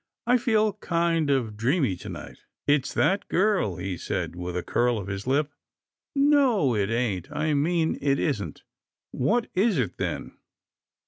[0.25, 4.97] I feel kind of dreamy to night."" It's that girl," he said, with a curl
[4.97, 5.51] of his lip."
[6.39, 8.63] No it ain't— I mean it isn't.""
[9.25, 10.35] What is it, then?"